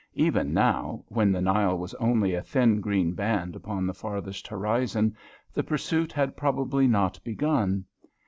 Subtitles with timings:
[0.15, 5.15] Even now, when the Nile was only a thin green band upon the farthest horizon,
[5.53, 7.85] the pursuit had probably not begun.